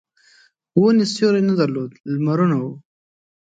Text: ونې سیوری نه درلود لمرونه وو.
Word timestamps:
ونې 0.79 1.05
سیوری 1.13 1.41
نه 1.49 1.53
درلود 1.59 1.91
لمرونه 2.13 2.55
وو. 2.61 2.71